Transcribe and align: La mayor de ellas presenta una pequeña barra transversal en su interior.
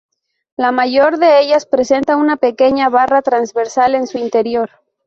La 0.57 0.71
mayor 0.71 1.19
de 1.19 1.41
ellas 1.41 1.67
presenta 1.67 2.17
una 2.17 2.35
pequeña 2.37 2.89
barra 2.89 3.21
transversal 3.21 3.93
en 3.93 4.07
su 4.07 4.17
interior. 4.17 4.71